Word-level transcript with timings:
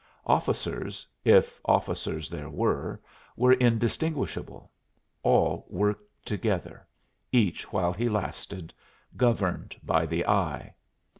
Officers, 0.25 1.05
if 1.23 1.61
officers 1.63 2.27
there 2.27 2.49
were, 2.49 2.99
were 3.37 3.53
indistinguishable; 3.53 4.71
all 5.21 5.67
worked 5.69 6.25
together 6.25 6.87
each 7.31 7.71
while 7.71 7.93
he 7.93 8.09
lasted 8.09 8.73
governed 9.15 9.75
by 9.83 10.07
the 10.07 10.25
eye. 10.25 10.73